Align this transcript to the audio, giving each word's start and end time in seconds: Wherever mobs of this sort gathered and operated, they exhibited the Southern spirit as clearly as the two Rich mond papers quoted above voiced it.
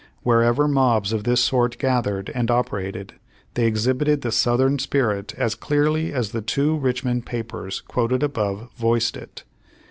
Wherever 0.23 0.67
mobs 0.67 1.13
of 1.13 1.25
this 1.25 1.41
sort 1.43 1.77
gathered 1.77 2.31
and 2.33 2.49
operated, 2.49 3.13
they 3.53 3.67
exhibited 3.67 4.21
the 4.21 4.31
Southern 4.31 4.79
spirit 4.79 5.35
as 5.37 5.53
clearly 5.53 6.11
as 6.11 6.31
the 6.31 6.41
two 6.41 6.75
Rich 6.75 7.05
mond 7.05 7.27
papers 7.27 7.81
quoted 7.81 8.23
above 8.23 8.69
voiced 8.75 9.15
it. 9.15 9.43